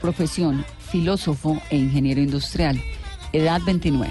[0.00, 2.80] Profesión, filósofo e ingeniero industrial.
[3.32, 4.10] Edad 29.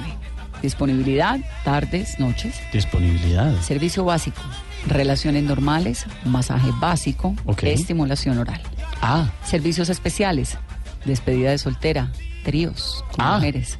[0.62, 2.56] Disponibilidad, tardes, noches.
[2.72, 3.54] Disponibilidad.
[3.62, 4.40] Servicio básico,
[4.88, 8.62] relaciones normales, masaje básico, estimulación oral.
[9.02, 10.58] Ah, Servicios especiales,
[11.06, 12.12] despedida de soltera,
[12.44, 13.36] tríos con Ah.
[13.36, 13.80] mujeres.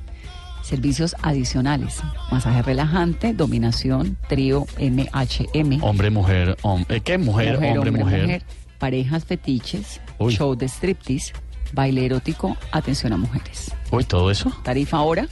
[0.64, 2.00] Servicios adicionales,
[2.32, 5.80] masaje relajante, dominación, trío MHM.
[5.84, 7.02] hombre, mujer, hombre.
[7.02, 7.18] ¿Qué?
[7.18, 8.44] Mujer, hombre, mujer.
[8.80, 10.34] Parejas fetiches, Uy.
[10.36, 11.34] show de striptease,
[11.74, 13.72] baile erótico, atención a mujeres.
[13.92, 14.52] Uy, todo eso.
[14.64, 15.28] Tarifa hora,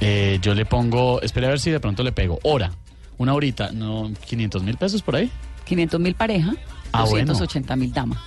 [0.00, 2.38] Eh, yo le pongo, espere a ver si de pronto le pego.
[2.42, 2.70] Hora.
[3.16, 5.30] Una horita, no, 500 mil pesos por ahí.
[5.64, 6.52] 500 mil pareja,
[6.92, 7.28] Ah, bueno.
[7.32, 8.22] 280 mil dama.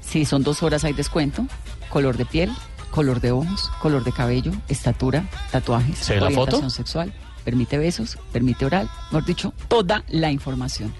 [0.00, 1.46] Si son dos horas hay descuento,
[1.88, 2.50] color de piel,
[2.90, 6.70] color de ojos, color de cabello, estatura, tatuajes, ¿Se ve la orientación foto?
[6.70, 7.12] sexual,
[7.44, 10.92] permite besos, permite oral, mejor dicho, toda la información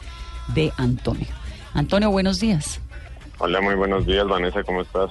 [0.54, 1.26] de Antonio.
[1.74, 2.80] Antonio, buenos días.
[3.38, 5.10] Hola, muy buenos días, Vanessa, ¿cómo estás?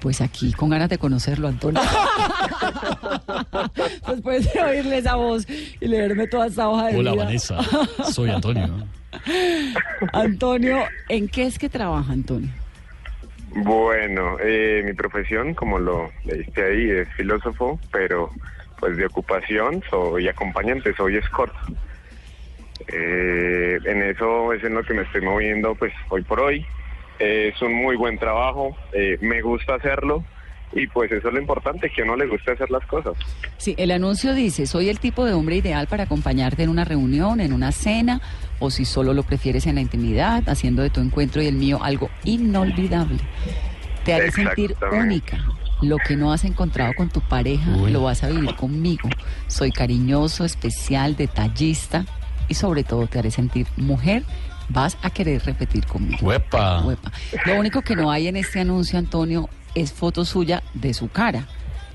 [0.00, 1.80] Pues aquí con ganas de conocerlo, Antonio.
[4.08, 7.24] Después de oírle esa voz y leerme toda esa hoja de Hola, vida.
[7.24, 7.58] Vanessa.
[8.10, 8.68] Soy Antonio.
[10.12, 12.50] Antonio, ¿en qué es que trabaja Antonio?
[13.54, 18.30] Bueno, eh, mi profesión, como lo leíste ahí, es filósofo, pero
[18.78, 21.54] pues de ocupación soy acompañante, soy escort.
[22.88, 26.64] Eh, en eso es en lo que me estoy moviendo pues hoy por hoy.
[27.18, 30.22] Eh, es un muy buen trabajo, eh, me gusta hacerlo
[30.72, 33.14] y pues eso es lo importante, que a uno le guste hacer las cosas.
[33.56, 37.40] Sí, el anuncio dice, soy el tipo de hombre ideal para acompañarte en una reunión,
[37.40, 38.20] en una cena,
[38.58, 41.78] o si solo lo prefieres en la intimidad, haciendo de tu encuentro y el mío
[41.82, 43.18] algo inolvidable.
[44.04, 45.38] Te haré sentir única.
[45.82, 47.90] Lo que no has encontrado con tu pareja, Uy.
[47.90, 49.08] lo vas a vivir conmigo.
[49.46, 52.06] Soy cariñoso, especial, detallista
[52.48, 54.22] y sobre todo te haré sentir mujer.
[54.68, 56.26] Vas a querer repetir conmigo.
[56.26, 56.82] Huepa.
[56.84, 57.12] Huepa.
[57.44, 61.46] Lo único que no hay en este anuncio, Antonio, es foto suya de su cara.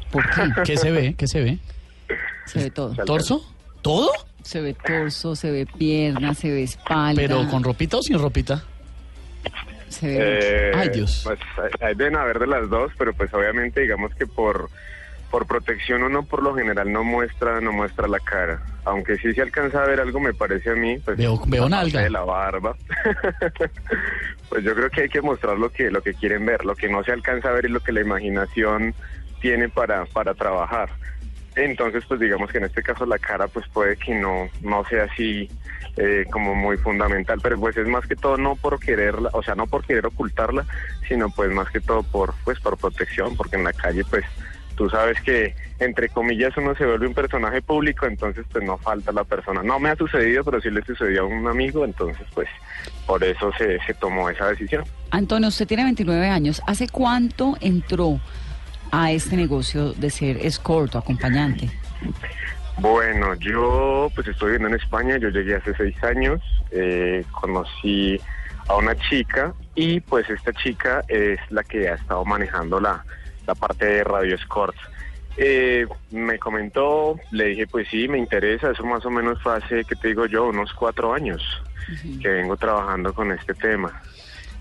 [0.10, 0.42] ¿Por qué?
[0.66, 1.14] ¿Qué se ve?
[1.18, 1.60] ¿Qué se ve?
[2.46, 2.94] Se ve todo.
[3.06, 3.46] ¿Torso?
[3.82, 4.10] ¿Todo?
[4.44, 7.22] Se ve torso, se ve pierna, se ve espalda.
[7.22, 8.64] ¿Pero con ropita o sin ropita?
[9.90, 11.22] Se ve Eh, Ay, Dios.
[11.26, 14.70] Pues hay- hay deben haber de las dos, pero pues obviamente digamos que por
[15.32, 19.42] por protección uno por lo general no muestra no muestra la cara, aunque sí se
[19.42, 22.02] alcanza a ver algo me parece a mí, pues Veo- veo nalga.
[22.02, 22.76] de la barba.
[24.50, 26.90] pues yo creo que hay que mostrar lo que lo que quieren ver, lo que
[26.90, 28.94] no se alcanza a ver es lo que la imaginación
[29.40, 30.90] tiene para para trabajar.
[31.56, 35.04] Entonces, pues digamos que en este caso la cara pues puede que no, no sea
[35.06, 35.50] así
[35.98, 39.56] eh, como muy fundamental, pero pues es más que todo no por quererla, o sea,
[39.56, 40.66] no por querer ocultarla,
[41.10, 44.24] sino pues más que todo por pues por protección, porque en la calle pues
[44.76, 49.12] tú sabes que entre comillas uno se vuelve un personaje público, entonces pues no falta
[49.12, 49.64] la persona.
[49.64, 52.48] No me ha sucedido, pero sí le sucedió a un amigo, entonces pues
[53.06, 54.84] por eso se, se tomó esa decisión.
[55.10, 56.62] Antonio, usted tiene 29 años.
[56.68, 58.20] ¿Hace cuánto entró
[58.92, 61.70] a este negocio de ser escort o acompañante?
[62.78, 68.20] Bueno, yo pues estoy viviendo en España, yo llegué hace seis años, eh, conocí
[68.68, 73.04] a una chica y pues esta chica es la que ha estado manejando la,
[73.52, 74.76] la parte de Radio Escort.
[75.36, 79.84] Eh, me comentó, le dije pues sí, me interesa, eso más o menos fue hace,
[79.84, 80.46] ¿qué te digo yo?
[80.46, 81.42] Unos cuatro años
[82.22, 84.02] que vengo trabajando con este tema.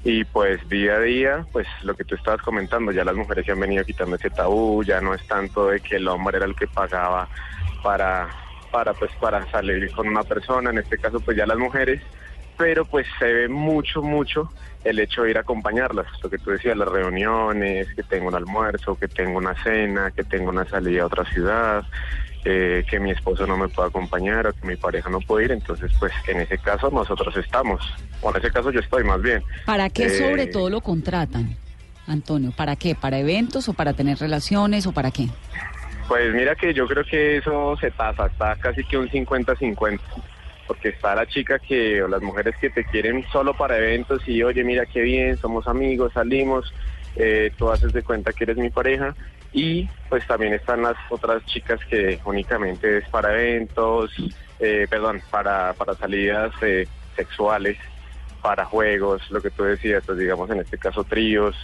[0.03, 3.53] Y pues día a día, pues lo que tú estabas comentando, ya las mujeres se
[3.53, 6.57] han venido quitando ese tabú, ya no es tanto de que el hombre era el
[6.57, 7.29] que pagaba
[7.83, 8.29] para,
[8.73, 12.03] para pues para salir con una persona, en este caso pues ya las mujeres,
[12.57, 14.51] pero pues se ve mucho, mucho
[14.85, 18.35] el hecho de ir a acompañarlas, lo que tú decías, las reuniones, que tengo un
[18.35, 21.85] almuerzo, que tengo una cena, que tengo una salida a otra ciudad,
[22.45, 25.53] eh, que mi esposo no me pueda acompañar o que mi pareja no puede ir,
[25.53, 27.83] entonces pues en ese caso nosotros estamos,
[28.23, 29.43] o en ese caso yo estoy más bien.
[29.67, 31.57] ¿Para qué Eh, sobre todo lo contratan,
[32.07, 32.53] Antonio?
[32.57, 32.95] ¿Para qué?
[32.95, 35.29] ¿Para eventos o para tener relaciones o para qué?
[36.09, 40.01] Pues mira que yo creo que eso se tasa, está casi que un 50-50,
[40.71, 44.41] porque está la chica que, o las mujeres que te quieren solo para eventos y
[44.45, 46.73] oye, mira qué bien, somos amigos, salimos,
[47.17, 49.17] eh, tú haces de cuenta que eres mi pareja,
[49.53, 54.13] y pues también están las otras chicas que únicamente es para eventos,
[54.61, 56.87] eh, perdón, para, para salidas eh,
[57.17, 57.77] sexuales,
[58.41, 61.57] para juegos, lo que tú decías, pues digamos en este caso tríos,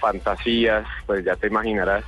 [0.00, 2.02] fantasías, pues ya te imaginarás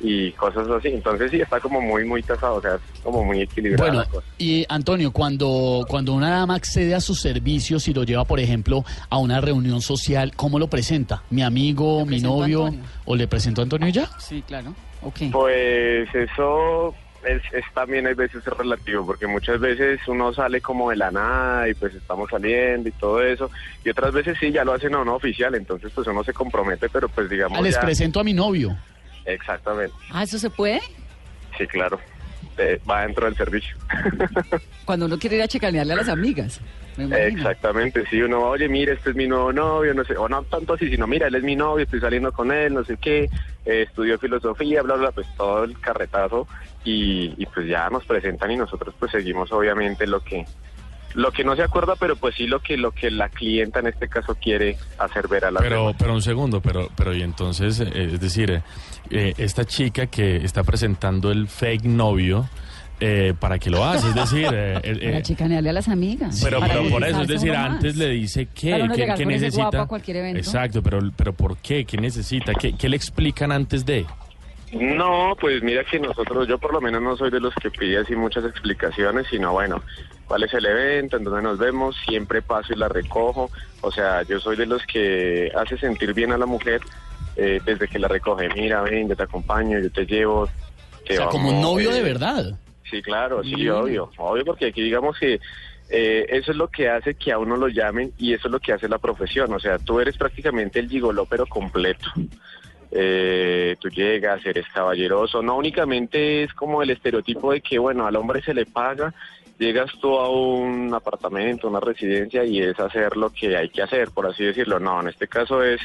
[0.00, 0.88] y cosas así.
[0.88, 4.04] Entonces sí, está como muy, muy tasado, o sea, es como muy equilibrada Bueno,
[4.38, 8.84] y Antonio, cuando, cuando una dama accede a sus servicios y lo lleva, por ejemplo,
[9.10, 11.22] a una reunión social, ¿cómo lo presenta?
[11.30, 12.72] ¿Mi amigo, mi novio?
[13.04, 14.06] ¿O le presento a Antonio ya?
[14.18, 14.74] Sí, claro.
[15.02, 15.20] Ok.
[15.32, 16.94] Pues eso
[17.24, 21.68] es, es también hay veces relativo, porque muchas veces uno sale como de la nada
[21.68, 23.50] y pues estamos saliendo y todo eso,
[23.84, 26.88] y otras veces sí, ya lo hacen a uno oficial, entonces pues uno se compromete,
[26.88, 28.76] pero pues digamos Ah, les ya- presento a mi novio.
[29.24, 30.80] Exactamente, Ah, ¿eso se puede?
[31.58, 31.98] sí, claro,
[32.58, 33.76] Eh, va dentro del servicio.
[34.84, 36.60] Cuando uno quiere ir a chicanearle a las amigas.
[36.98, 40.74] Exactamente, sí, uno, oye, mira, este es mi nuevo novio, no sé, o no tanto
[40.74, 43.24] así, sino, mira, él es mi novio, estoy saliendo con él, no sé qué,
[43.64, 46.46] eh, estudió filosofía, bla, bla, pues todo el carretazo,
[46.84, 50.44] y, y pues ya nos presentan y nosotros pues seguimos obviamente lo que
[51.14, 53.88] lo que no se acuerda, pero pues sí lo que lo que la clienta en
[53.88, 57.80] este caso quiere hacer ver a la Pero, pero un segundo, pero, pero y entonces,
[57.80, 58.62] eh, es decir, eh,
[59.10, 62.48] eh, esta chica que está presentando el fake novio,
[63.00, 64.08] eh, ¿para qué lo hace?
[64.08, 66.40] Es decir, eh, eh, Para eh, chicanearle a las amigas.
[66.44, 69.62] pero, pero por eso, es decir, antes le dice qué, Para uno qué, qué necesita.
[69.62, 70.38] guapo a cualquier evento.
[70.38, 71.84] Exacto, pero, pero ¿por qué?
[71.84, 72.52] ¿Qué necesita?
[72.54, 74.04] ¿Qué, qué le explican antes de?
[74.72, 77.98] No, pues mira que nosotros, yo por lo menos no soy de los que pide
[77.98, 79.82] así muchas explicaciones, sino bueno,
[80.26, 83.50] cuál es el evento, en dónde nos vemos, siempre paso y la recojo.
[83.80, 86.80] O sea, yo soy de los que hace sentir bien a la mujer
[87.36, 88.48] eh, desde que la recoge.
[88.54, 90.48] Mira, ven, yo te acompaño, yo te llevo.
[91.06, 92.44] te O sea, como un novio eh, de verdad.
[92.88, 93.70] Sí, claro, sí, Mm.
[93.70, 95.40] obvio, obvio, porque aquí digamos que
[95.92, 98.60] eh, eso es lo que hace que a uno lo llamen y eso es lo
[98.60, 99.52] que hace la profesión.
[99.52, 102.08] O sea, tú eres prácticamente el gigoló, pero completo.
[102.92, 105.42] Eh, tú llegas, eres caballeroso.
[105.42, 109.14] No únicamente es como el estereotipo de que, bueno, al hombre se le paga,
[109.58, 114.10] llegas tú a un apartamento, una residencia y es hacer lo que hay que hacer,
[114.10, 114.80] por así decirlo.
[114.80, 115.80] No, en este caso es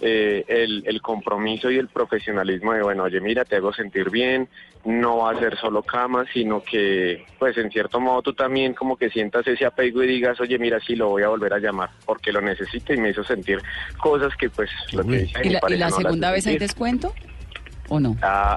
[0.00, 4.48] eh, el, el compromiso y el profesionalismo de, bueno, oye, mira, te hago sentir bien,
[4.84, 8.96] no va a ser solo cama, sino que, pues, en cierto modo tú también como
[8.96, 11.90] que sientas ese apego y digas, oye, mira, sí, lo voy a volver a llamar,
[12.06, 13.60] porque lo necesito y me hizo sentir
[13.98, 16.32] cosas que, pues, lo que dice ¿Y mi la, y pareja la no las segunda
[16.32, 17.12] vez hay descuento?
[17.90, 18.16] ¿O no?
[18.22, 18.56] Ah,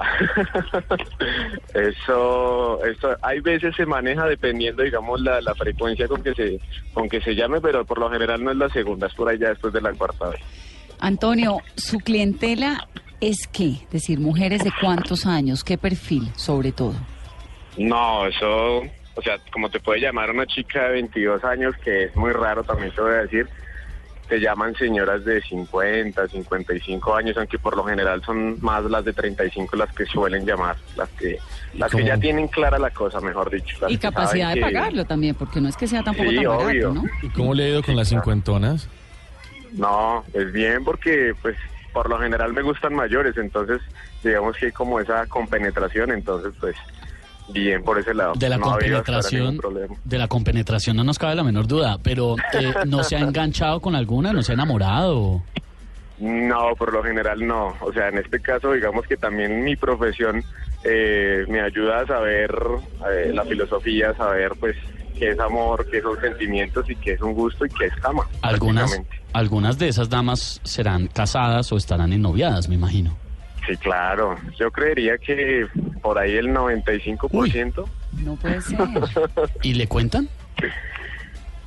[1.74, 6.60] eso, eso, hay veces se maneja dependiendo, digamos, la, la frecuencia con que se,
[6.94, 9.48] con que se llame, pero por lo general no es la segunda, es por allá
[9.48, 10.40] después de la cuarta vez.
[11.00, 12.88] Antonio, ¿su clientela
[13.20, 13.70] es qué?
[13.84, 16.94] Es decir, mujeres de cuántos años, qué perfil, sobre todo.
[17.76, 18.78] No, eso,
[19.14, 22.62] o sea, como te puede llamar una chica de 22 años, que es muy raro
[22.64, 23.48] también te voy a decir,
[24.28, 29.12] te llaman señoras de 50, 55 años, aunque por lo general son más las de
[29.12, 31.38] 35 las que suelen llamar, las que,
[31.74, 33.76] las que ya tienen clara la cosa, mejor dicho.
[33.88, 36.66] Y capacidad de que- pagarlo también, porque no es que sea tampoco Sí, tan barato,
[36.66, 36.90] obvio.
[36.94, 37.04] ¿no?
[37.22, 38.88] ¿Y cómo le ha ido con las cincuentonas?
[39.74, 41.56] No, es bien porque pues
[41.92, 43.80] por lo general me gustan mayores, entonces
[44.22, 46.76] digamos que hay como esa compenetración, entonces pues
[47.48, 48.34] bien por ese lado.
[48.34, 49.60] De la no compenetración,
[50.04, 53.80] de la compenetración no nos cabe la menor duda, pero eh, ¿no se ha enganchado
[53.80, 54.32] con alguna?
[54.32, 55.42] ¿No se ha enamorado?
[56.18, 57.74] No, por lo general no.
[57.80, 60.42] O sea, en este caso digamos que también mi profesión
[60.84, 62.54] eh, me ayuda a saber
[63.10, 64.76] eh, la filosofía, a saber pues
[65.14, 68.26] qué es amor, qué son sentimientos y qué es un gusto y qué es cama.
[68.42, 69.00] Algunas,
[69.32, 73.16] algunas de esas damas serán casadas o estarán ennoviadas, me imagino.
[73.66, 74.36] Sí, claro.
[74.58, 75.66] Yo creería que
[76.02, 77.84] por ahí el 95%.
[78.22, 78.78] No puede ser.
[79.62, 80.28] ¿Y le cuentan?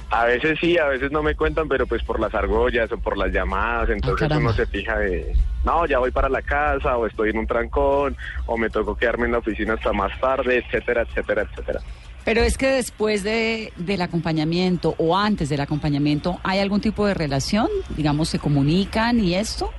[0.10, 3.18] A veces sí, a veces no me cuentan, pero pues por las argollas o por
[3.18, 7.06] las llamadas, entonces Ah, uno se fija de, no, ya voy para la casa o
[7.08, 11.02] estoy en un trancón o me tocó quedarme en la oficina hasta más tarde, etcétera,
[11.02, 11.82] etcétera, etcétera.
[12.28, 17.14] Pero es que después de, del acompañamiento o antes del acompañamiento, ¿hay algún tipo de
[17.14, 17.70] relación?
[17.96, 19.70] Digamos, ¿se comunican y esto?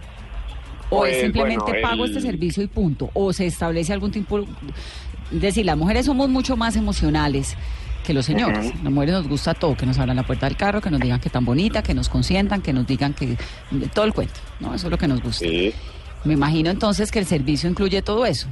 [0.88, 3.10] ¿O Pues, es simplemente bueno, pago el- este servicio y punto?
[3.12, 4.38] ¿O se establece algún tipo...
[4.40, 7.54] Es decir, las mujeres somos mucho más emocionales
[8.06, 8.72] que los señores.
[8.82, 11.20] Las mujeres nos gusta todo, que nos abran la puerta del carro, que nos digan
[11.20, 13.36] que tan bonita, que nos consientan, que nos digan que...
[13.92, 14.74] Todo el cuento, ¿no?
[14.74, 15.44] Eso es lo que nos gusta.
[15.44, 15.74] Sí.
[16.24, 18.48] Me imagino entonces que el servicio incluye todo eso.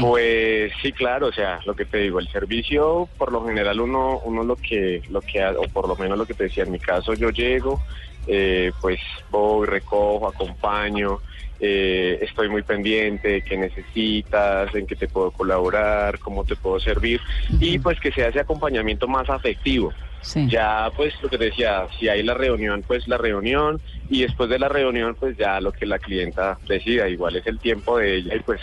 [0.00, 4.20] Pues sí, claro, o sea, lo que te digo, el servicio, por lo general uno,
[4.24, 6.78] uno lo que, lo que, o por lo menos lo que te decía, en mi
[6.78, 7.80] caso yo llego,
[8.26, 11.20] eh, pues voy, recojo, acompaño,
[11.60, 16.78] eh, estoy muy pendiente de qué necesitas, en qué te puedo colaborar, cómo te puedo
[16.78, 17.20] servir,
[17.60, 19.92] y pues que sea ese acompañamiento más afectivo.
[20.20, 20.48] Sí.
[20.48, 23.80] Ya, pues lo que te decía, si hay la reunión, pues la reunión,
[24.10, 27.58] y después de la reunión, pues ya lo que la clienta decida, igual es el
[27.58, 28.60] tiempo de ella, y pues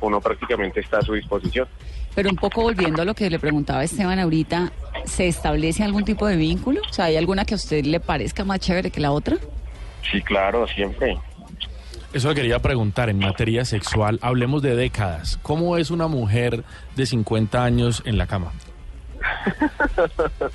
[0.00, 1.68] uno prácticamente está a su disposición.
[2.14, 4.72] Pero un poco volviendo a lo que le preguntaba Esteban ahorita,
[5.04, 6.80] ¿se establece algún tipo de vínculo?
[6.88, 9.36] O sea, ¿hay alguna que a usted le parezca más chévere que la otra?
[10.10, 11.16] Sí, claro, siempre.
[12.12, 14.18] Eso le quería preguntar en materia sexual.
[14.22, 15.38] Hablemos de décadas.
[15.42, 16.64] ¿Cómo es una mujer
[16.96, 18.52] de 50 años en la cama?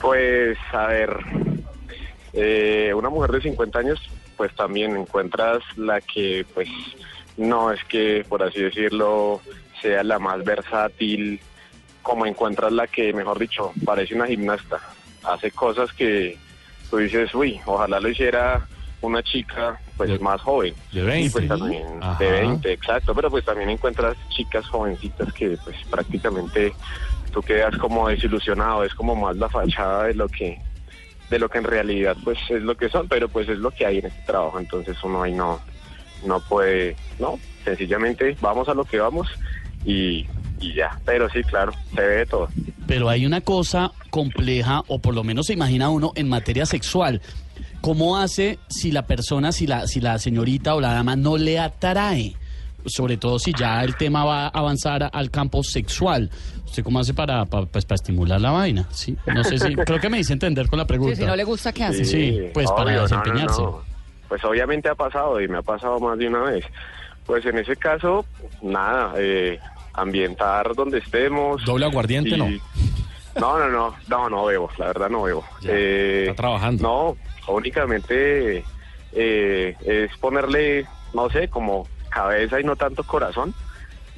[0.00, 1.10] Pues, a ver,
[2.32, 3.98] eh, una mujer de 50 años,
[4.36, 6.68] pues también encuentras la que, pues,
[7.40, 9.40] no es que, por así decirlo,
[9.80, 11.40] sea la más versátil,
[12.02, 14.78] como encuentras la que, mejor dicho, parece una gimnasta.
[15.24, 16.36] Hace cosas que
[16.90, 18.66] tú dices, uy, ojalá lo hiciera
[19.00, 20.74] una chica pues De- más joven.
[20.92, 21.26] de 20.
[21.26, 22.22] Y, pues, también Ajá.
[22.22, 26.74] de 20, exacto, pero pues también encuentras chicas jovencitas que pues prácticamente
[27.32, 30.58] tú quedas como desilusionado, es como más la fachada de lo que
[31.30, 33.86] de lo que en realidad pues es lo que son, pero pues es lo que
[33.86, 35.60] hay en este trabajo, entonces uno ahí no
[36.26, 39.28] no puede, no, sencillamente vamos a lo que vamos
[39.84, 40.26] y,
[40.60, 42.48] y ya, pero sí, claro, se ve de todo.
[42.86, 47.20] Pero hay una cosa compleja, o por lo menos se imagina uno, en materia sexual.
[47.80, 51.58] ¿Cómo hace si la persona, si la, si la señorita o la dama no le
[51.58, 52.34] atrae?
[52.86, 56.30] Sobre todo si ya el tema va a avanzar al campo sexual.
[56.64, 58.86] ¿Usted cómo hace para, pa- pues, para estimular la vaina?
[58.90, 59.74] Sí, no sé si...
[59.76, 61.14] Creo que me hice entender con la pregunta.
[61.14, 62.04] Sí, si no le gusta, ¿qué hace?
[62.04, 63.62] Sí, pues, para no, no, desempeñarse.
[63.62, 63.82] no.
[64.30, 66.64] Pues obviamente ha pasado y me ha pasado más de una vez.
[67.26, 68.24] Pues en ese caso,
[68.62, 69.58] nada, eh,
[69.92, 71.64] ambientar donde estemos.
[71.64, 72.46] ¿Doble aguardiente, y- no?
[73.40, 75.44] No, no, no, no, no bebo, la verdad no bebo.
[75.62, 76.82] Ya, Eh, está trabajando.
[76.82, 78.64] No, únicamente
[79.12, 83.52] eh, es ponerle, no sé, como cabeza y no tanto corazón.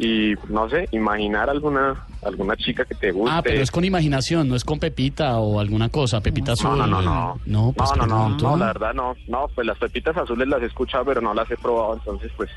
[0.03, 3.33] Y no sé, imaginar alguna alguna chica que te guste.
[3.33, 6.77] Ah, pero es con imaginación, no es con Pepita o alguna cosa, Pepita azul.
[6.77, 7.41] No, no, no, no.
[7.47, 8.51] No, pues no, no, no, pregunto.
[8.51, 9.15] no, la verdad no.
[9.29, 12.51] No, pues las pepitas azules las he escuchado, pero no las he probado, entonces pues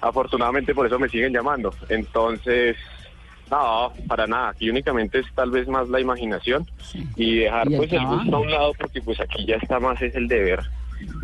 [0.00, 1.70] afortunadamente por eso me siguen llamando.
[1.90, 2.76] Entonces,
[3.50, 4.48] no, para nada.
[4.48, 6.66] Aquí únicamente es tal vez más la imaginación
[7.14, 9.80] y dejar Y el pues el gusto a un lado porque pues aquí ya está
[9.80, 10.60] más es el deber,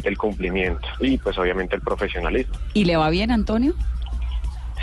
[0.05, 2.55] el cumplimiento y pues obviamente el profesionalismo.
[2.75, 3.75] ¿Y le va bien, Antonio?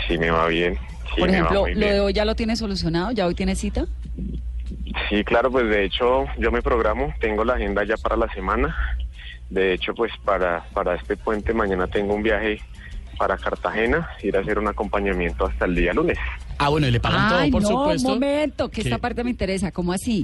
[0.08, 0.74] Sí me va bien.
[1.14, 1.80] sí Por me va ejemplo, lo bien.
[1.80, 3.86] de hoy ya lo tiene solucionado, ya hoy tiene cita.
[5.08, 8.74] Sí, claro, pues de hecho yo me programo, tengo la agenda ya para la semana.
[9.50, 12.60] De hecho, pues para, para este puente mañana tengo un viaje
[13.18, 16.18] para Cartagena, ir a hacer un acompañamiento hasta el día lunes.
[16.58, 18.08] Ah, bueno, y le pagan Ay, todo, por no, supuesto.
[18.08, 18.88] un momento, que ¿Qué?
[18.88, 19.70] esta parte me interesa.
[19.72, 20.22] ¿Cómo así?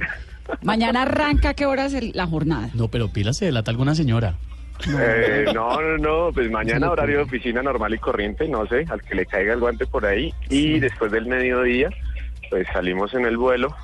[0.63, 2.69] Mañana arranca, ¿a ¿qué horas el- la jornada?
[2.73, 4.35] No, pero pila se delata alguna señora.
[4.99, 9.01] Eh, no, no, no, pues mañana horario de oficina normal y corriente, no sé, al
[9.01, 10.33] que le caiga el guante por ahí.
[10.49, 11.89] Y después del mediodía,
[12.49, 13.75] pues salimos en el vuelo,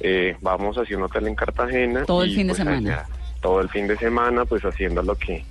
[0.00, 2.04] eh, vamos hacia un hotel en Cartagena.
[2.04, 2.78] Todo el y, fin de pues, semana.
[2.78, 3.06] allá,
[3.40, 5.44] todo el fin de semana, pues haciendo lo que,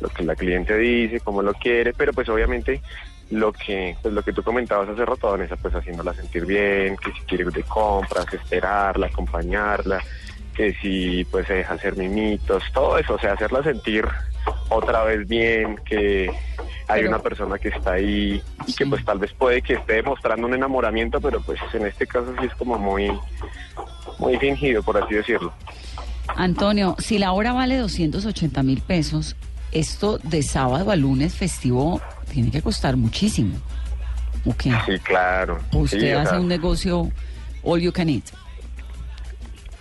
[0.00, 2.80] lo que la cliente dice, como lo quiere, pero pues obviamente
[3.30, 7.12] lo que, pues lo que tú comentabas hace rato, Vanessa, pues haciéndola sentir bien, que
[7.12, 10.02] si quiere ir de compras, esperarla, acompañarla,
[10.54, 14.04] que si pues se deja hacer mimitos, todo eso, o sea, hacerla sentir
[14.68, 16.28] otra vez bien, que
[16.88, 18.90] hay Pero- una persona que está ahí y que Sí.
[18.90, 22.46] pues tal vez puede que esté demostrando un enamoramiento, pero pues en este caso sí
[22.46, 23.10] es como muy,
[24.18, 25.52] muy fingido, por así decirlo.
[26.36, 29.36] Antonio, si la hora vale 280 mil pesos,
[29.72, 33.56] esto de sábado a lunes festivo tiene que costar muchísimo.
[34.44, 34.72] ¿O qué?
[34.86, 35.60] Sí, claro.
[35.72, 37.10] ¿O usted Sí, o hace sea, un negocio
[37.62, 38.24] all you can eat?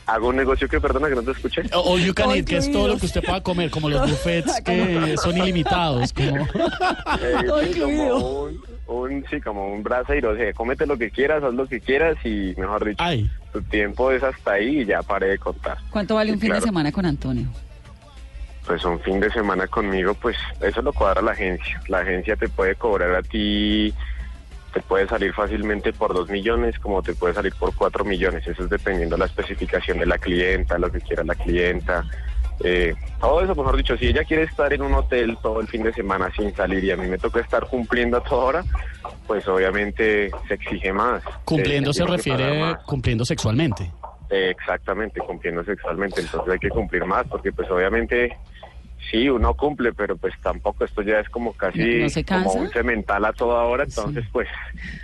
[0.07, 1.61] Hago un negocio que, perdona, que no te escuché.
[1.73, 4.59] O you can eat, que es todo lo que usted pueda comer, como los buffets
[4.65, 6.11] que son ilimitados.
[6.13, 6.47] Como...
[7.21, 8.17] Eh, Todo sí, como incluido.
[8.43, 11.79] un, un- sí, como un braseiro, o sea, cómete lo que quieras, haz lo que
[11.79, 15.77] quieras y, mejor dicho, Ay, tu tiempo es hasta ahí y ya paré de contar.
[15.91, 17.47] ¿Cuánto vale Sí, un fin de semana con Antonio?
[18.65, 21.81] Pues un fin de semana conmigo, pues eso lo cuadra la agencia.
[21.87, 23.93] La agencia te puede cobrar a ti,
[24.73, 28.47] te puede salir fácilmente por dos millones, como te puede salir por cuatro millones.
[28.47, 32.05] Eso es dependiendo de la especificación de la clienta, lo que quiera la clienta.
[32.63, 35.83] Eh, todo eso, mejor dicho, si ella quiere estar en un hotel todo el fin
[35.83, 38.63] de semana sin salir y a mí me toca estar cumpliendo a toda hora,
[39.27, 41.23] pues obviamente se exige más.
[41.43, 43.91] cumpliendo Eh, se refiere cumpliendo sexualmente.
[44.29, 48.37] Eh, exactamente, cumpliendo sexualmente, entonces hay que cumplir más, porque pues obviamente
[49.11, 52.53] sí, uno cumple, pero pues tampoco esto ya es como casi ¿No- no se como
[52.53, 54.47] un cemental a toda hora, entonces pues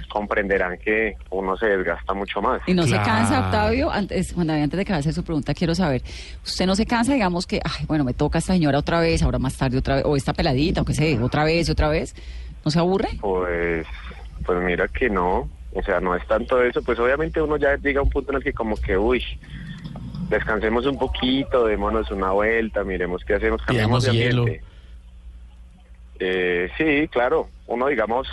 [0.10, 2.62] comprenderán que uno se desgasta mucho más.
[2.66, 3.92] ¿Y no se cansa, Octavio?
[3.92, 6.02] Antes, cuando antes de que hacer su pregunta, quiero saber,
[6.46, 9.40] ¿usted no se cansa, digamos que, ay, bueno, me toca esta señora otra vez, ahora
[9.40, 12.16] más tarde otra vez, o esta peladita, o qué sé, otra vez y otra vez?
[12.66, 13.10] ¿No se aburre?
[13.22, 13.86] Pues,
[14.46, 18.00] pues mira que no, o sea, no es tanto eso, pues obviamente uno ya llega
[18.00, 19.24] a un punto en el que como que, uy,
[20.30, 24.42] descansemos un poquito, démonos una vuelta, miremos qué hacemos, cambiemos de Pidamos hielo.
[24.44, 24.66] ambiente.
[26.20, 28.28] Eh, sí, claro, uno digamos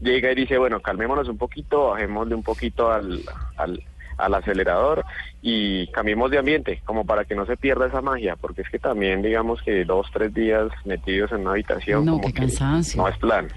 [0.00, 3.20] llega y dice, bueno, calmémonos un poquito, bajémosle un poquito al,
[3.56, 3.82] al,
[4.18, 5.04] al acelerador
[5.40, 8.78] y cambiemos de ambiente, como para que no se pierda esa magia, porque es que
[8.78, 13.00] también digamos que dos, tres días metidos en una habitación, No, como qué que cansancio.
[13.02, 13.48] no es plan.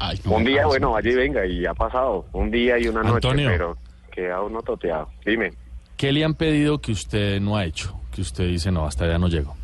[0.00, 2.86] Ay, no, Un día, no, bueno, vaya y venga, y ha pasado, un día y
[2.88, 3.48] una noche, Antonio.
[3.50, 3.76] pero
[4.10, 5.08] queda uno toteado.
[5.24, 5.52] Dime.
[5.98, 8.00] ¿Qué le han pedido que usted no ha hecho?
[8.12, 9.54] Que usted dice, no, hasta allá no llego.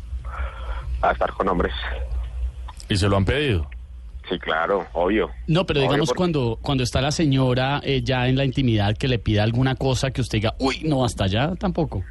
[1.01, 1.73] a estar con hombres.
[2.89, 3.67] ¿Y se lo han pedido?
[4.29, 5.29] Sí, claro, obvio.
[5.47, 8.97] No, pero Obvio, digamos porque- cuando, cuando está la señora eh, ya en la intimidad
[8.97, 12.03] que le pida alguna cosa que usted diga, uy, no, hasta allá tampoco.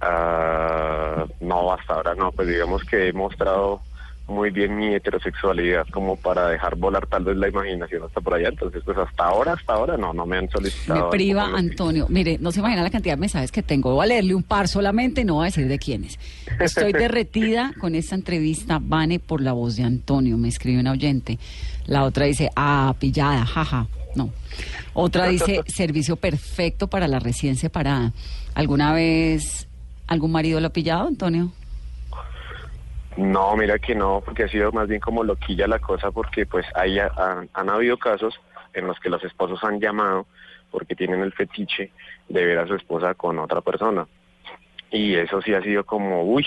[0.00, 3.80] Ah, no, hasta ahora no, pues digamos que he mostrado
[4.26, 8.48] muy bien mi heterosexualidad como para dejar volar tal vez la imaginación hasta por allá,
[8.48, 11.10] entonces pues hasta ahora, hasta ahora no, no me han Me solicitado.
[11.10, 12.06] priva lo que- Antonio.
[12.08, 13.92] Mire, no se imagina la cantidad de mensajes que tengo.
[13.94, 16.18] Voy a leerle un par solamente, no voy a decir de quiénes.
[16.58, 21.38] Estoy derretida con esta entrevista, Vane, por la voz de Antonio, me escribe una oyente.
[21.86, 23.86] La otra dice, ah, pillada, jaja.
[24.14, 24.30] No.
[24.94, 28.12] Otra dice, servicio perfecto para la recién separada.
[28.54, 29.66] ¿Alguna vez
[30.06, 31.50] algún marido lo ha pillado, Antonio?
[33.16, 36.66] No, mira que no, porque ha sido más bien como loquilla la cosa, porque pues
[36.74, 38.34] ahí ha- han, han habido casos
[38.72, 40.26] en los que los esposos han llamado
[40.70, 41.92] porque tienen el fetiche
[42.28, 44.08] de ver a su esposa con otra persona.
[44.90, 46.46] Y eso sí ha sido como, uy,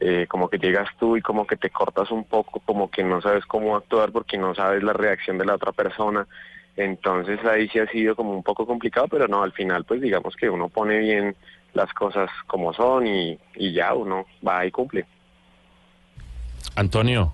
[0.00, 3.20] eh, como que llegas tú y como que te cortas un poco, como que no
[3.22, 6.26] sabes cómo actuar porque no sabes la reacción de la otra persona.
[6.76, 10.36] Entonces ahí sí ha sido como un poco complicado, pero no, al final pues digamos
[10.36, 11.36] que uno pone bien
[11.74, 15.06] las cosas como son y, y ya uno va y cumple.
[16.74, 17.32] Antonio,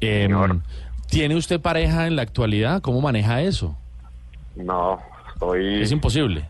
[0.00, 0.60] Señor.
[1.08, 2.80] ¿tiene usted pareja en la actualidad?
[2.80, 3.76] ¿Cómo maneja eso?
[4.54, 5.00] No,
[5.32, 5.82] estoy...
[5.82, 6.48] Es imposible.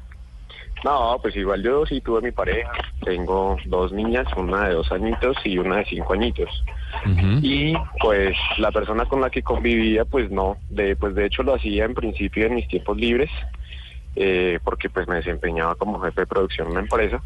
[0.85, 2.71] No, pues igual yo sí tuve mi pareja.
[3.05, 6.63] Tengo dos niñas, una de dos añitos y una de cinco añitos.
[7.43, 11.55] Y pues la persona con la que convivía, pues no, de, pues de hecho lo
[11.55, 13.31] hacía en principio en mis tiempos libres,
[14.15, 17.21] eh, porque pues me desempeñaba como jefe de producción en una empresa.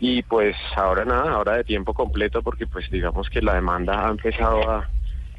[0.00, 4.10] Y pues ahora nada, ahora de tiempo completo, porque pues digamos que la demanda ha
[4.10, 4.88] empezado a,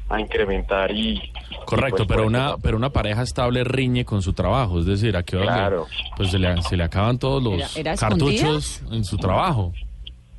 [0.08, 1.20] a incrementar y...
[1.64, 5.16] Correcto, y, pues, pero una pero una pareja estable riñe con su trabajo, es decir,
[5.16, 5.86] a qué hora le- Claro.
[6.16, 9.72] pues se le, se le acaban todos los ¿Era- era cartuchos en su trabajo.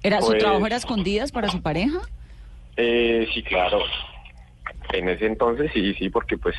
[0.03, 1.99] ¿Era, ¿Su Pues- trabajo era escondidas para su pareja?
[2.77, 3.79] Eh, sí, claro.
[4.93, 6.55] En ese entonces sí, sí, porque pues,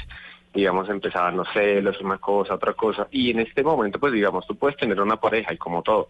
[0.54, 3.06] digamos, empezaban los celos, una cosa, otra cosa.
[3.10, 6.08] Y en este momento, pues, digamos, tú puedes tener una pareja y como todo,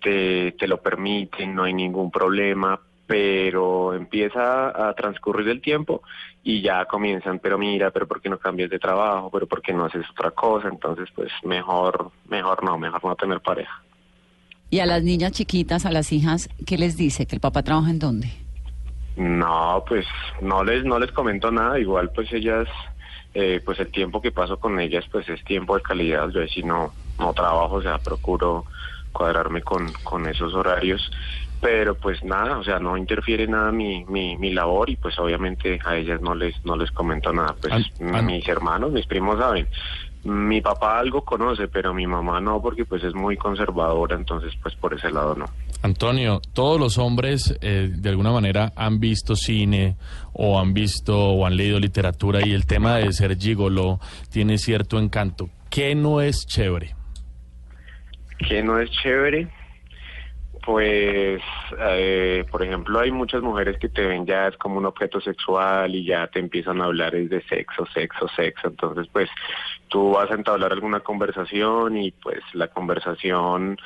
[0.00, 6.02] te, te lo permiten, no hay ningún problema, pero empieza a transcurrir el tiempo
[6.42, 9.30] y ya comienzan, pero mira, pero ¿por qué no cambias de trabajo?
[9.32, 10.68] ¿Pero por qué no haces otra cosa?
[10.68, 13.82] Entonces, pues, mejor, mejor no, mejor no tener pareja.
[14.70, 17.26] Y a las niñas chiquitas, a las hijas, ¿qué les dice?
[17.26, 18.32] ¿Que el papá trabaja en dónde?
[19.16, 20.06] No, pues
[20.42, 21.78] no les no les comento nada.
[21.78, 22.68] Igual pues ellas,
[23.32, 26.28] eh, pues el tiempo que paso con ellas pues es tiempo de calidad.
[26.30, 28.66] Yo si no no trabajo, o sea, procuro
[29.16, 31.10] cuadrarme con, con esos horarios.
[31.60, 35.78] Pero pues nada, o sea, no interfiere nada mi, mi, mi labor y pues obviamente
[35.86, 37.56] a ellas no les no les comento nada.
[37.58, 39.66] Pues mis hermanos, mis primos saben.
[40.22, 44.74] Mi papá algo conoce, pero mi mamá no, porque pues es muy conservadora, entonces pues
[44.74, 45.46] por ese lado no.
[45.82, 49.96] Antonio, todos los hombres eh, de alguna manera han visto cine
[50.32, 54.00] o han visto o han leído literatura y el tema de ser gigolo
[54.30, 55.48] tiene cierto encanto.
[55.70, 56.95] ¿Qué no es chévere?
[58.38, 59.48] Que no es chévere,
[60.66, 61.40] pues,
[61.78, 65.94] eh, por ejemplo, hay muchas mujeres que te ven ya es como un objeto sexual
[65.94, 68.66] y ya te empiezan a hablar es de sexo, sexo, sexo.
[68.66, 69.30] Entonces, pues,
[69.86, 73.78] tú vas a entablar alguna conversación y pues la conversación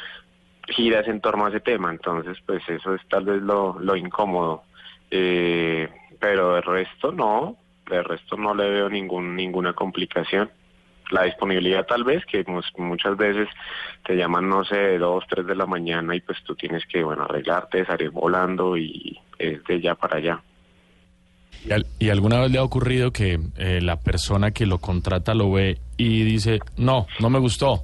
[0.68, 1.90] giras en torno a ese tema.
[1.90, 4.62] Entonces, pues, eso es tal vez lo, lo incómodo.
[5.10, 5.86] Eh,
[6.18, 7.56] pero de resto no,
[7.90, 10.50] de resto no le veo ningún ninguna complicación
[11.10, 12.44] la disponibilidad tal vez, que
[12.78, 13.48] muchas veces
[14.06, 17.02] te llaman, no sé, de dos, tres de la mañana y pues tú tienes que,
[17.02, 20.40] bueno, arreglarte, salir volando y es de ya para allá.
[21.66, 25.34] ¿Y, al- y alguna vez le ha ocurrido que eh, la persona que lo contrata
[25.34, 27.82] lo ve y dice, no, no me gustó?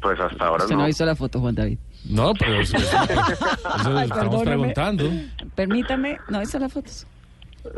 [0.00, 0.86] Pues hasta ahora Usted no no.
[0.86, 1.78] visto la foto, Juan David.
[2.08, 3.18] No, pero eso, eso- eso
[3.98, 4.44] Ay, estamos perdóname.
[4.46, 5.10] preguntando.
[5.54, 7.06] Permítame, no visto las fotos.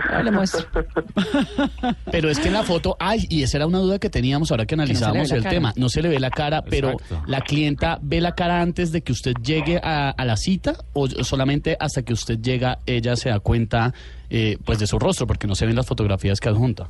[0.08, 0.66] Ahora le muestro.
[2.10, 4.66] Pero es que en la foto, ay, y esa era una duda que teníamos ahora
[4.66, 5.54] que analizábamos el cara.
[5.54, 5.72] tema.
[5.76, 7.22] No se le ve la cara, pero Exacto.
[7.26, 11.08] la clienta ve la cara antes de que usted llegue a, a la cita o
[11.08, 13.92] solamente hasta que usted llega ella se da cuenta
[14.28, 16.88] eh, pues de su rostro, porque no se ven las fotografías que adjunta.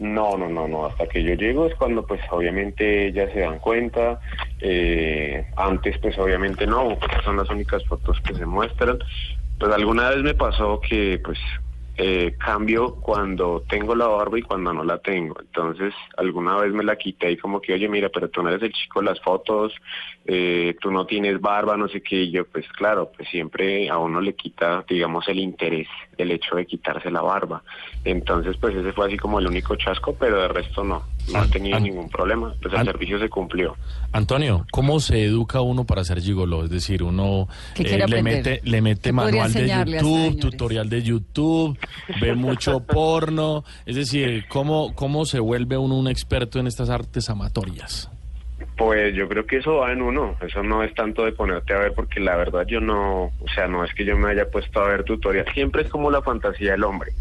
[0.00, 0.86] No, no, no, no.
[0.86, 4.20] Hasta que yo llego es cuando, pues, obviamente ellas se dan cuenta.
[4.60, 6.96] Eh, antes, pues, obviamente no.
[6.98, 8.98] Porque son las únicas fotos que se muestran.
[9.58, 11.38] Pues alguna vez me pasó que, pues,
[11.96, 15.36] eh, cambio cuando tengo la barba y cuando no la tengo.
[15.40, 18.62] Entonces, alguna vez me la quité y como que, oye, mira, pero tú no eres
[18.62, 19.72] el chico de las fotos,
[20.24, 22.22] eh, tú no tienes barba, no sé qué.
[22.22, 26.56] Y yo, pues claro, pues siempre a uno le quita, digamos, el interés, el hecho
[26.56, 27.62] de quitarse la barba.
[28.04, 31.48] Entonces, pues ese fue así como el único chasco, pero de resto no, no An-
[31.48, 32.54] he tenido an- ningún problema.
[32.60, 33.76] Pues el an- servicio se cumplió.
[34.12, 36.64] Antonio, ¿cómo se educa uno para ser gigolo?
[36.64, 40.40] Es decir, uno eh, ¿Qué quiere le mete, le mete ¿Qué podría manual de YouTube,
[40.40, 41.78] tutorial de YouTube,
[42.20, 43.64] ve mucho porno.
[43.86, 48.10] Es decir, ¿cómo, ¿cómo se vuelve uno un experto en estas artes amatorias?
[48.76, 51.78] Pues yo creo que eso va en uno, eso no es tanto de ponerte a
[51.78, 54.80] ver porque la verdad yo no, o sea, no es que yo me haya puesto
[54.80, 57.12] a ver tutoriales, siempre es como la fantasía del hombre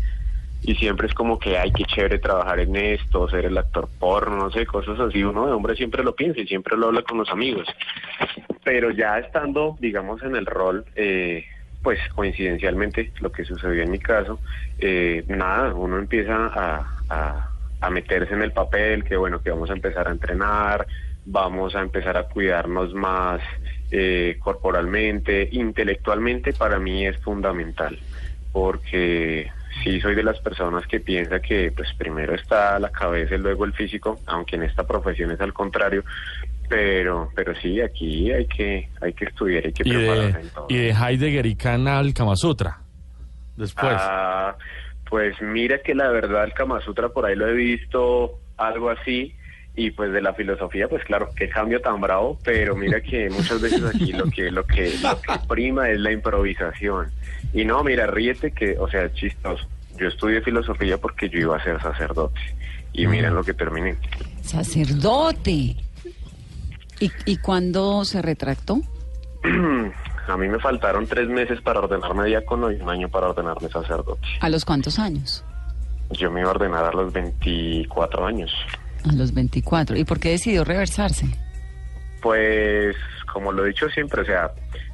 [0.64, 4.38] y siempre es como que ay, qué chévere trabajar en esto, ser el actor porno,
[4.38, 7.18] no sé, cosas así, uno de hombre siempre lo piensa y siempre lo habla con
[7.18, 7.68] los amigos,
[8.64, 11.46] pero ya estando, digamos, en el rol, eh,
[11.82, 14.40] pues coincidencialmente lo que sucedió en mi caso,
[14.80, 17.50] eh, nada, uno empieza a,
[17.82, 20.86] a, meterse en el papel, que bueno, que vamos a empezar a entrenar,
[21.26, 23.42] vamos a empezar a cuidarnos más
[23.90, 27.98] eh, corporalmente, intelectualmente para mí es fundamental,
[28.52, 29.52] porque
[29.84, 33.66] sí soy de las personas que piensa que pues primero está la cabeza y luego
[33.66, 36.04] el físico, aunque en esta profesión es al contrario,
[36.72, 40.50] pero pero sí aquí hay que hay que estudiar, hay que Y prepararse de, en
[40.52, 40.66] todo.
[40.70, 42.80] y de Heidegger y Kant al Kama Sutra.
[43.58, 43.94] Después.
[44.00, 44.56] Ah,
[45.10, 49.36] pues mira que la verdad el Kama Sutra por ahí lo he visto algo así
[49.76, 53.60] y pues de la filosofía pues claro qué cambio tan bravo pero mira que muchas
[53.62, 57.08] veces aquí lo que lo que lo que prima es la improvisación
[57.54, 59.66] y no mira ríete que o sea chistoso
[59.98, 62.40] yo estudié filosofía porque yo iba a ser sacerdote
[62.94, 63.96] y mira en lo que terminé
[64.42, 65.76] Sacerdote.
[67.02, 68.80] ¿Y, ¿Y cuándo se retractó?
[70.28, 74.22] a mí me faltaron tres meses para ordenarme diácono y un año para ordenarme sacerdote
[74.40, 75.44] ¿A los cuántos años?
[76.12, 78.52] yo me iba a ordenar a los 24 años
[79.10, 79.98] A los 24.
[79.98, 81.26] ¿Y por qué decidió reversarse?
[82.22, 82.96] Pues,
[83.34, 84.52] como lo he dicho siempre, o sea,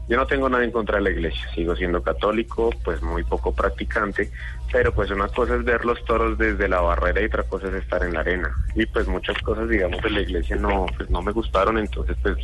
[0.07, 3.53] yo no tengo nada en contra de la iglesia, sigo siendo católico, pues muy poco
[3.53, 4.31] practicante,
[4.71, 7.75] pero pues una cosa es ver los toros desde la barrera y otra cosa es
[7.75, 8.53] estar en la arena.
[8.75, 12.37] Y pues muchas cosas, digamos, de la iglesia no, pues no me gustaron, entonces pues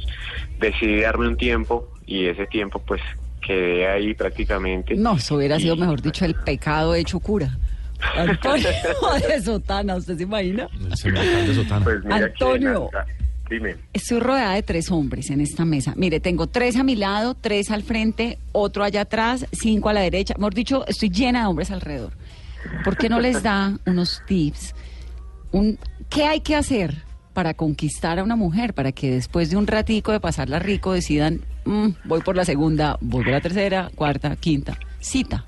[0.59, 3.01] decidí darme un tiempo y ese tiempo pues
[3.45, 4.95] quedé ahí prácticamente.
[4.95, 7.49] No, eso hubiera sido, mejor dicho, el pecado hecho cura.
[8.15, 8.69] Antonio
[9.27, 10.67] de Sotana, ¿usted se imagina?
[10.85, 11.83] El semialcalde Sotana.
[11.83, 12.89] Pues mira Antonio.
[13.53, 13.75] Dime.
[13.93, 15.93] Estoy rodeada de tres hombres en esta mesa.
[15.95, 20.01] Mire, tengo tres a mi lado, tres al frente, otro allá atrás, cinco a la
[20.01, 20.33] derecha.
[20.37, 22.13] Mejor dicho, estoy llena de hombres alrededor.
[22.83, 24.73] ¿Por qué no les da unos tips?
[25.51, 25.77] Un,
[26.09, 26.95] ¿Qué hay que hacer
[27.33, 28.73] para conquistar a una mujer?
[28.73, 32.97] Para que después de un ratico de pasarla rico decidan, "Mm, voy por la segunda,
[33.01, 34.77] voy por la tercera, cuarta, quinta.
[34.99, 35.45] Cita.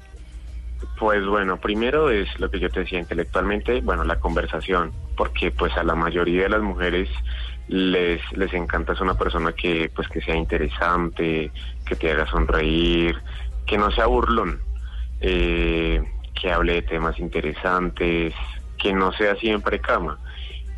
[0.99, 5.75] Pues bueno, primero es lo que yo te decía intelectualmente, bueno, la conversación, porque pues
[5.77, 7.09] a la mayoría de las mujeres
[7.67, 11.51] les les encanta es una persona que pues que sea interesante,
[11.85, 13.17] que te haga sonreír,
[13.65, 14.59] que no sea burlón,
[15.21, 16.03] eh,
[16.39, 18.33] que hable de temas interesantes,
[18.77, 20.19] que no sea siempre cama.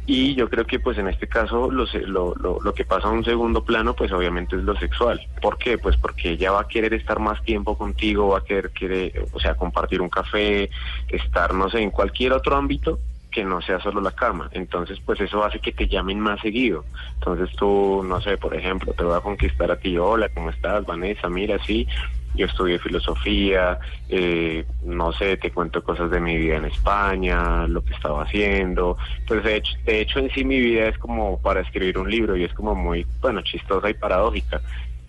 [0.10, 3.12] Y yo creo que pues en este caso lo, lo, lo, lo que pasa a
[3.12, 5.20] un segundo plano pues obviamente es lo sexual.
[5.42, 5.78] ¿Por qué?
[5.78, 9.40] Pues porque ella va a querer estar más tiempo contigo, va a querer, quiere, o
[9.42, 10.70] sea, compartir un café,
[11.10, 13.00] estar, no sé, en cualquier otro ámbito
[13.38, 14.50] que no sea solo la cama.
[14.52, 16.86] Entonces pues eso hace que te llamen más seguido.
[17.20, 20.84] Entonces tú, no sé, por ejemplo, te voy a conquistar a ti, hola, ¿cómo estás,
[20.88, 21.30] Vanessa?
[21.30, 21.88] Mira, sí,
[22.34, 23.78] yo estudié filosofía,
[24.10, 28.98] eh, no sé, te cuento cosas de mi vida en España, lo que estaba haciendo.
[29.28, 32.36] Pues de hecho, de hecho en sí mi vida es como para escribir un libro
[32.36, 34.62] y es como muy, bueno, chistosa y paradójica.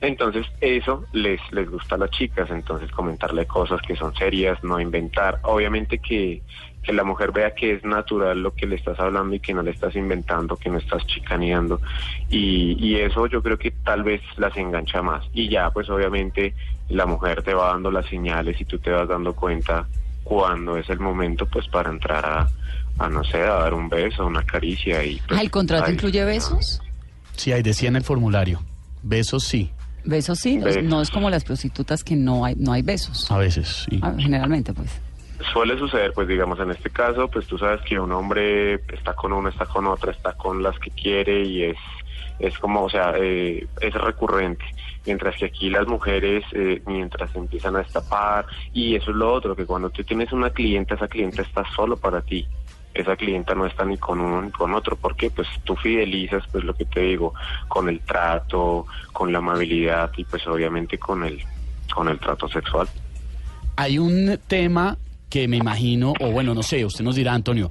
[0.03, 4.79] Entonces eso les, les gusta a las chicas, entonces comentarle cosas que son serias, no
[4.79, 5.41] inventar.
[5.45, 6.43] Obviamente que,
[6.89, 9.61] que la mujer vea que es natural lo que le estás hablando y que no
[9.63, 11.83] le estás inventando, que no estás chicaneando.
[12.31, 15.23] Y, y eso yo creo que tal vez las engancha más.
[15.35, 16.55] Y ya pues obviamente
[16.89, 19.87] la mujer te va dando las señales y tú te vas dando cuenta
[20.25, 22.49] cuando es el momento pues para entrar a,
[23.05, 25.21] a no sé, a dar un beso, una caricia y...
[25.29, 26.27] pues, ¿El contrato ahí, incluye ¿no?
[26.29, 26.81] besos?
[27.37, 28.63] Sí, ahí decía en el formulario.
[29.03, 29.71] Besos sí,
[30.07, 30.85] Besos sí, Besos.
[30.85, 33.31] no es como las prostitutas que no hay, no hay besos.
[33.31, 34.01] a veces sí.
[34.03, 34.89] Ah, generalmente, pues.
[35.53, 39.33] Suele suceder, pues digamos, en este caso, pues tú sabes que un hombre está con
[39.33, 41.77] uno, está con otra, está con las que quiere y es,
[42.41, 44.65] es como, o sea, eh, es recurrente.
[45.07, 49.55] Mientras que aquí las mujeres, eh, mientras empiezan a destapar, y eso es lo otro,
[49.55, 52.47] que cuando tú tienes una clienta, esa clienta está solo para ti.
[52.93, 54.97] Esa clienta no está ni con uno ni con otro.
[54.97, 55.31] ¿Por qué?
[55.31, 57.33] Pues tú fidelizas, pues lo que te digo,
[57.69, 61.41] con el trato, con la amabilidad y pues obviamente con el,
[61.95, 62.89] con el trato sexual.
[63.77, 64.97] Hay un tema
[65.29, 67.71] que me imagino, o bueno, no sé, usted nos dirá, Antonio,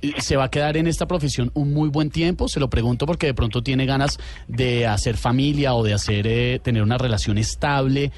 [0.00, 2.48] eh, ¿se va a quedar en esta profesión un muy buen tiempo?
[2.48, 6.60] Se lo pregunto porque de pronto tiene ganas de hacer familia o de hacer eh,
[6.62, 8.10] tener una relación estable,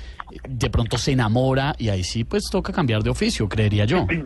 [0.48, 4.06] de pronto se enamora y ahí sí pues toca cambiar de oficio, creería yo.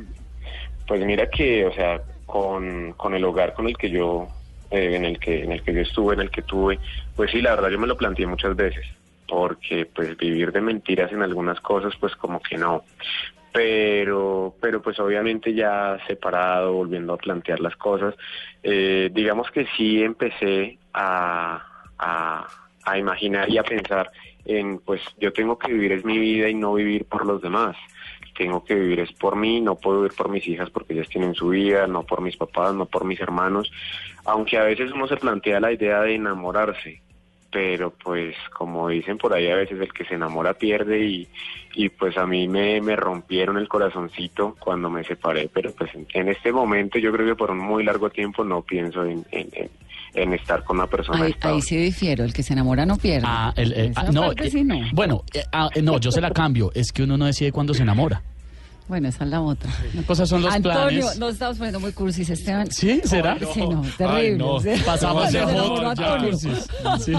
[0.86, 4.26] Pues mira que, o sea, con, con el hogar con el que yo,
[4.70, 6.78] eh, en el que, en el que yo estuve, en el que tuve,
[7.14, 8.86] pues sí, la verdad yo me lo planteé muchas veces,
[9.28, 12.84] porque pues vivir de mentiras en algunas cosas, pues como que no.
[13.52, 18.14] Pero, pero pues obviamente ya separado, volviendo a plantear las cosas,
[18.62, 21.64] eh, digamos que sí empecé a,
[21.98, 22.46] a,
[22.84, 24.10] a imaginar y a pensar
[24.44, 27.76] en, pues yo tengo que vivir es mi vida y no vivir por los demás.
[28.36, 31.34] Tengo que vivir es por mí, no puedo vivir por mis hijas porque ellas tienen
[31.34, 33.70] su vida, no por mis papás, no por mis hermanos,
[34.24, 37.02] aunque a veces uno se plantea la idea de enamorarse,
[37.50, 41.28] pero pues como dicen por ahí a veces el que se enamora pierde y,
[41.74, 46.06] y pues a mí me, me rompieron el corazoncito cuando me separé, pero pues en,
[46.12, 49.48] en este momento yo creo que por un muy largo tiempo no pienso en, en,
[49.52, 49.70] en-
[50.14, 53.26] en estar con una persona Ahí, ahí sí difiero, el que se enamora no pierde.
[53.28, 54.80] Ah, el- eh, ah, no, eh, sí no.
[54.92, 57.74] bueno, eh, ah, eh, no, yo se la cambio, es que uno no decide cuándo
[57.74, 58.22] se enamora.
[58.88, 59.70] Bueno, esa es la otra.
[59.92, 61.18] Una cosa son los Antonio, planes.
[61.18, 62.70] nos estamos poniendo muy cursis, Esteban.
[62.70, 63.00] ¿Sí?
[63.04, 63.36] ¿Será?
[63.52, 64.38] Sí, no, Ay, terrible.
[64.38, 64.60] no.
[64.60, 64.70] Sí.
[64.84, 65.88] Pasamos de Demasiado.
[65.90, 66.36] Antonio.
[66.98, 67.12] Sí,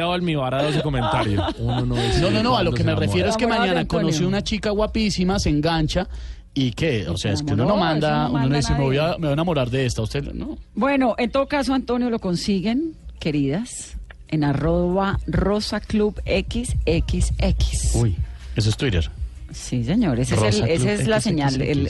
[0.00, 1.42] almibarado ese comentario.
[1.58, 4.08] Uno no, No, no, no, a lo que me refiero es que mañana Antonio.
[4.08, 6.06] conoce una chica guapísima, se engancha
[6.52, 9.02] y que, o sea, es que uno no manda, uno no dice, me voy, a,
[9.02, 9.14] nadie.
[9.18, 10.56] me voy a enamorar de esta, usted no.
[10.74, 13.96] Bueno, en todo caso, Antonio lo consiguen, queridas,
[14.28, 17.94] en arroba Rosa Club XXX.
[17.96, 18.16] Uy,
[18.56, 19.10] eso es Twitter.
[19.54, 21.88] Sí, señor, ese es, el- esa es la señal, el,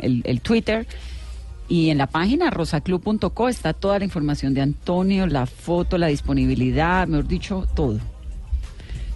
[0.00, 0.86] el- el Twitter.
[1.68, 7.08] Y en la página rosaclub.co está toda la información de Antonio, la foto, la disponibilidad,
[7.08, 7.98] mejor dicho, todo.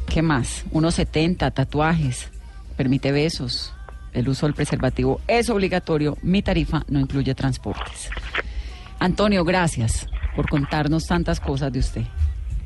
[0.08, 0.64] ¿Qué más?
[0.72, 2.28] 1.70, tatuajes,
[2.76, 3.72] permite besos,
[4.12, 8.10] el uso del preservativo es obligatorio, mi tarifa no incluye transportes.
[8.98, 12.02] Antonio, gracias por contarnos tantas cosas de usted.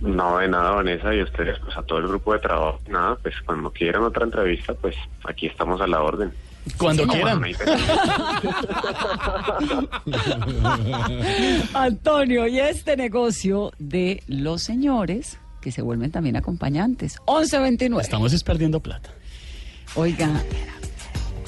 [0.04, 2.78] No, de nada, Vanessa, y a ustedes, pues a todo el grupo de trabajo.
[2.88, 4.94] Nada, pues cuando quieran otra entrevista, pues
[5.26, 6.30] aquí estamos a la orden.
[6.78, 7.16] Cuando señor.
[7.16, 7.42] quieran.
[11.74, 17.16] Antonio, y este negocio de los señores que se vuelven también acompañantes.
[17.26, 18.02] 1129.
[18.02, 19.08] Estamos es perdiendo plata.
[19.94, 20.42] Oiga,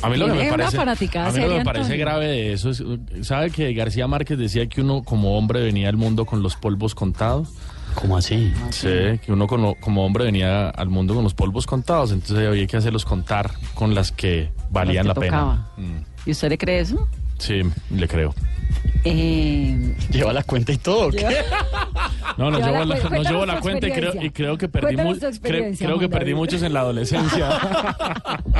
[0.03, 2.27] A mí lo que me una parece, fanaticada a mí lo que me parece grave
[2.27, 2.83] de eso es,
[3.23, 6.95] ¿sabe que García Márquez decía que uno como hombre venía al mundo con los polvos
[6.95, 7.53] contados?
[7.97, 8.53] ¿Cómo así?
[8.71, 8.89] Sí,
[9.25, 12.77] que uno como, como hombre venía al mundo con los polvos contados, entonces había que
[12.77, 15.69] hacerlos contar con las que valían que la tocaba.
[15.77, 15.89] pena.
[15.89, 17.09] Mm, ¿y usted le cree eso?
[17.39, 18.35] sí, le creo.
[19.05, 21.11] Eh, Lleva la cuenta y todo.
[21.11, 21.27] ¿qué?
[22.39, 25.15] No, no llevo la no llevo la cuenta y creo, y creo que perdí, mu-
[25.15, 27.49] cre- creo que perdí muchos en la adolescencia.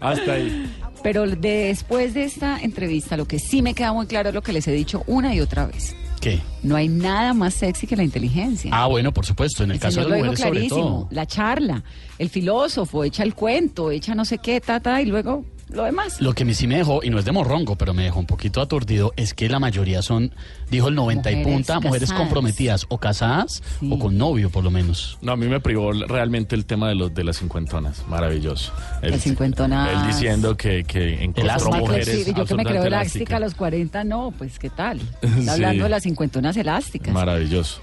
[0.00, 0.70] Hasta ahí.
[1.02, 4.52] pero después de esta entrevista, lo que sí me queda muy claro es lo que
[4.52, 5.94] les he dicho una y otra vez.
[6.24, 6.40] ¿Qué?
[6.62, 8.70] No hay nada más sexy que la inteligencia.
[8.72, 11.06] Ah, bueno, por supuesto, en el, caso de las mujeres sobre todo.
[11.10, 11.84] La charla,
[12.18, 16.20] el filósofo, echa el cuento, echa no sé qué, ta, ta, y luego lo demás.
[16.20, 18.26] Lo que me sí me dejó, y no es de morrongo, pero me dejó un
[18.26, 20.32] poquito aturdido, es que la mayoría son,
[20.70, 23.88] dijo el 90 y Mujeres punta, mujeres comprometidas o casadas Sí.
[23.92, 25.18] o con novio, por lo menos.
[25.22, 28.06] No, a mí me privó realmente el tema de los de las cincuentonas.
[28.08, 28.72] Maravilloso.
[29.02, 29.90] Las cincuentonas.
[29.90, 32.04] Él diciendo que, que encontró mujeres.
[32.08, 32.34] flexible.
[32.38, 35.00] Yo que me creo elástica a los 40, no, pues qué tal.
[35.22, 35.48] Está Sí.
[35.50, 37.12] hablando de las cincuentonas elásticas.
[37.14, 37.80] Maravilloso.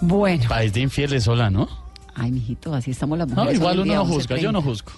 [0.00, 1.68] Bueno, País de infieles sola, ¿no?
[2.16, 3.54] ay, mijito, así estamos las No, mujeres.
[3.54, 4.14] hoy igual uno no 11:30.
[4.14, 4.92] juzga, yo no juzgo.